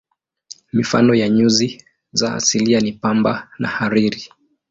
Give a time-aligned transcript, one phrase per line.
[0.73, 4.29] Mifano ya nyuzi za asili ni pamba na hariri.